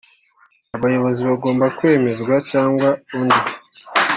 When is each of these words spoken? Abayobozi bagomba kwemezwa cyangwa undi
Abayobozi 0.75 1.21
bagomba 1.29 1.65
kwemezwa 1.77 2.33
cyangwa 2.49 2.89
undi 3.17 3.39